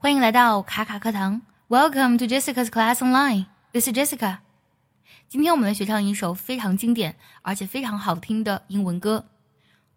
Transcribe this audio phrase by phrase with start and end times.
[0.00, 3.46] 欢迎来到卡卡课堂，Welcome to Jessica's Class Online.
[3.72, 4.38] This is Jessica.
[5.28, 9.24] 今天我们来学唱一首非常经典而且非常好听的英文歌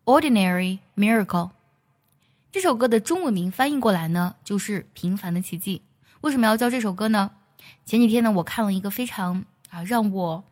[0.11, 1.25] 《Ordinary Miracle》。
[2.51, 5.83] 这首歌的中文名翻译过来呢，就是“平凡的奇迹”。
[6.21, 7.29] 为什么要教这首歌呢？
[7.85, 10.43] 前几天呢，我看了一个非常啊让我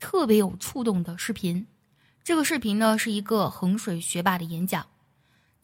[0.00, 1.66] 特别有触动的视频。
[2.24, 4.86] 这个视频呢，是一个衡水学霸的演讲。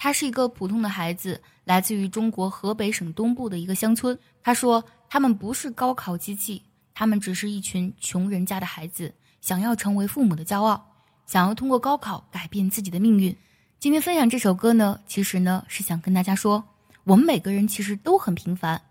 [0.02, 4.18] 他是一个普通的孩子，来自于中国河北省东部的一个乡村。
[4.42, 6.60] 他说：“他们不是高考机器，
[6.92, 10.84] 他们只是一群穷人家的孩子，想要成为父母的骄傲，
[11.24, 13.36] 想要通过高考改变自己的命运。”
[13.78, 16.64] 今天分享这首歌呢，其实呢是想跟大家说，
[17.04, 18.82] 我们每个人其实都很平凡，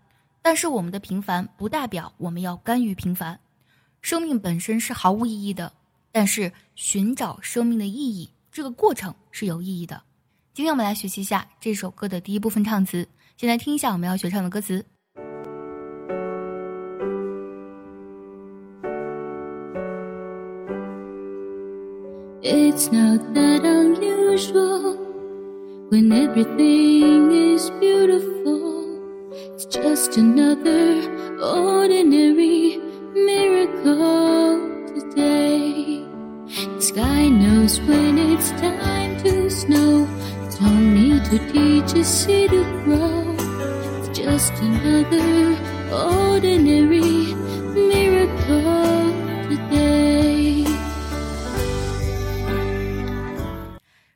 [0.42, 3.38] 但是我们的平凡不代表我们要甘于平凡。
[4.02, 5.74] 生命本身是毫无意义的，
[6.14, 10.04] 但是寻找生命的意义这个过程是有意义的。
[10.54, 13.08] 今天我们来学习一下这首歌的第一部分唱词。
[13.38, 14.84] 先来听一下我们要学唱的歌词。
[22.44, 24.98] It's not that unusual
[25.90, 29.00] when everything is beautiful.
[29.56, 31.02] It's just another
[31.40, 32.78] ordinary
[33.14, 34.60] miracle
[34.96, 36.04] today.
[36.76, 38.91] The sky knows when it's time.
[41.32, 43.36] Don't need to teach a seed to grow.
[44.04, 45.56] It's just another
[45.90, 47.34] ordinary
[47.74, 49.14] miracle
[49.48, 50.68] today.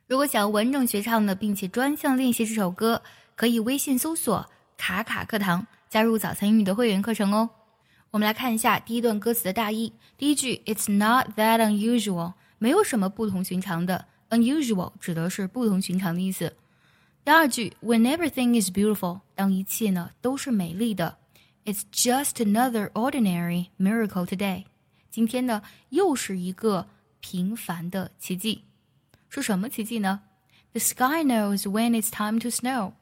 [0.06, 3.00] 如果想要完整学唱的，并且专项练习这首歌，
[3.34, 4.44] 可以微信搜索
[4.76, 7.48] “卡卡课堂”，加入早餐英语的会员课程哦。
[8.10, 9.94] 我们来看一下第一段歌词的大意。
[10.18, 14.04] 第一句，It's not that unusual，没有什么不同寻常的。
[14.28, 16.52] Unusual 指的是不同寻常的意思。
[17.25, 21.17] 第二句，When everything is beautiful，当一切呢都是美丽的。
[21.65, 24.65] It's just another ordinary miracle today。
[25.11, 26.87] 今天呢又是一个
[27.19, 28.63] 平凡的奇迹。
[29.29, 30.21] 是什么奇迹呢？
[30.71, 32.93] The sky knows when it's time to snow。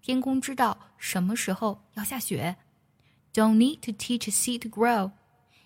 [0.00, 2.56] 天空知道什么时候要下雪。
[3.34, 5.10] Don't need to teach a seed to grow。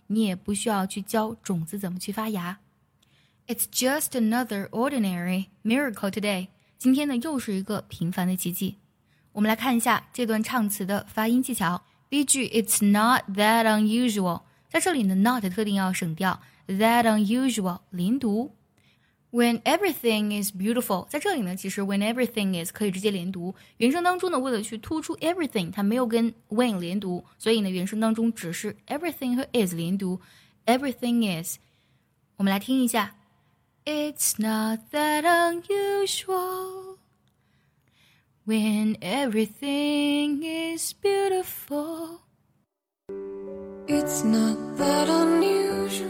[0.07, 2.59] 你也不需要去教种子怎么去发芽。
[3.47, 6.49] It's just another ordinary miracle today。
[6.78, 8.78] 今天呢，又是一个平凡的奇迹。
[9.32, 11.84] 我们来看一下这段唱词的发音技巧。
[12.08, 18.54] 第一句，It's not that unusual，在这里呢，not 特定要省掉，that unusual 连读。
[19.32, 23.56] When everything is beautiful，在这里呢，其实 when everything is 可以直接连读。
[23.78, 30.22] 原声当中呢，为了去突出 everything，它没有跟 when 连读，所以呢，原声当中只是 everything 和 is 连读。
[30.68, 31.58] Everything is，
[32.36, 33.16] 我们来听一下。
[33.87, 36.99] It's not that unusual
[38.45, 42.21] when everything is beautiful.
[43.89, 46.09] It's not that unusual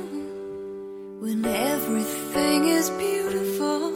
[1.20, 3.92] when everything is beautiful.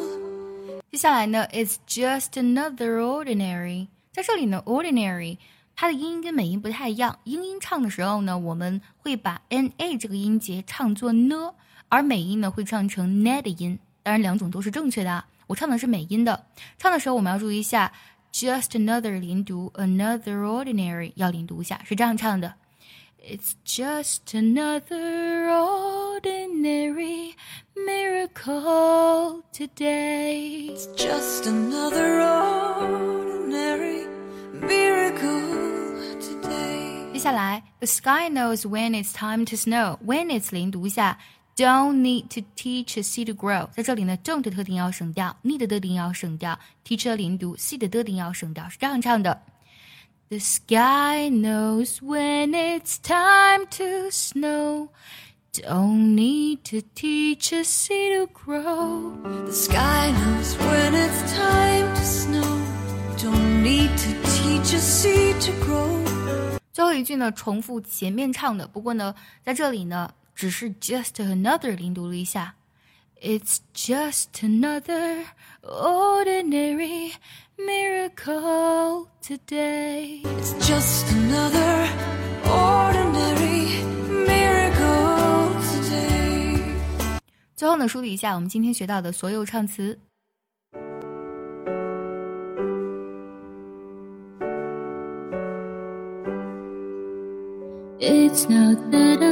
[0.91, 3.89] 接下来呢，It's just another ordinary。
[4.13, 5.37] 在这里呢，ordinary
[5.75, 7.19] 它的音跟美音不太一样。
[7.25, 11.53] 英音唱的时候呢，我们会把 n a 这个音节唱作呢。
[11.92, 15.28] 而美音呢会唱成 n 的音，当然两种都是正确的啊。
[15.48, 16.46] 我唱的是美音的，
[16.78, 17.92] 唱的时候我们要注意一下
[18.32, 22.54] ，just another 连读，another ordinary 要连读一下，是这样唱的
[23.22, 27.34] ：It's just another ordinary
[27.76, 30.74] miracle today.
[30.74, 34.08] It's just another ordinary
[34.62, 37.12] miracle today.
[37.12, 39.98] 接下来，The sky knows when it's time to snow.
[40.06, 41.20] When it's 连读一下。
[41.61, 49.41] Don't need to teach a seed to grow，在这里呢，don't 特定要省掉，need 的特定要省掉，teach 连读，seed 的特定要省掉，是这样唱的。
[50.29, 54.89] The sky knows when it's time to snow.
[55.55, 59.13] Don't need to teach a seed to grow.
[59.47, 62.61] The sky knows when it's time to snow.
[63.17, 66.59] Don't need to teach a seed to grow.
[66.75, 70.13] 最后一句呢，重复前面唱的，不过呢，在这里呢。
[70.42, 72.56] 只是 just another 连读了一下。
[73.22, 75.26] It's just another
[75.62, 77.12] ordinary
[77.60, 80.24] miracle today.
[80.24, 81.88] It's just another
[82.44, 86.58] ordinary miracle today.
[87.56, 90.00] 最后呢，梳理一下我们今天学到的所有唱词。
[98.00, 99.31] It's not that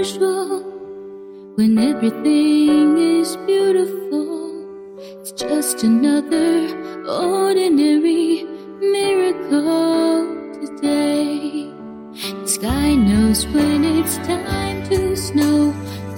[0.00, 4.96] when everything is beautiful.
[5.20, 6.74] It's just another
[7.06, 8.44] ordinary
[8.80, 10.24] miracle
[10.54, 11.70] today.
[12.14, 15.74] The sky knows when it's time to snow.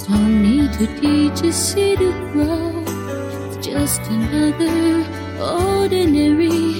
[0.06, 2.84] Don't need to teach a seed to grow.
[2.86, 5.04] It's just another
[5.42, 6.71] ordinary